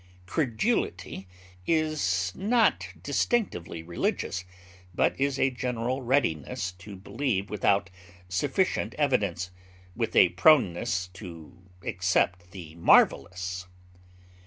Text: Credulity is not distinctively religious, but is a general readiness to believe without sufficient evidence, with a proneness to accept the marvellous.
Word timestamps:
Credulity 0.25 1.27
is 1.67 2.33
not 2.35 2.87
distinctively 3.03 3.83
religious, 3.83 4.45
but 4.95 5.13
is 5.19 5.37
a 5.37 5.51
general 5.51 6.01
readiness 6.01 6.71
to 6.79 6.95
believe 6.95 7.51
without 7.51 7.91
sufficient 8.27 8.95
evidence, 8.95 9.51
with 9.95 10.15
a 10.15 10.29
proneness 10.29 11.09
to 11.13 11.55
accept 11.83 12.49
the 12.49 12.73
marvellous. 12.77 13.67